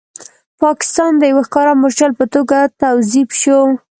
پاکستان 0.61 1.11
د 1.17 1.23
یو 1.31 1.39
ښکاره 1.47 1.73
مورچل 1.81 2.11
په 2.19 2.25
توګه 2.33 2.57
توظیف 2.83 3.29
شو. 3.41 3.59